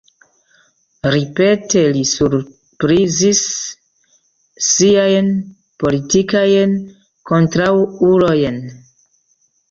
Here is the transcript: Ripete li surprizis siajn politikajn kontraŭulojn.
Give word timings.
Ripete 1.15 1.81
li 1.97 1.99
surprizis 2.11 3.41
siajn 4.69 5.29
politikajn 5.83 6.73
kontraŭulojn. 7.33 8.59